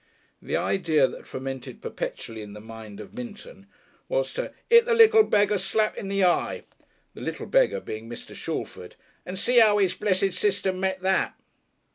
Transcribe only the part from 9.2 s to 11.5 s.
"and see how his blessed System met that."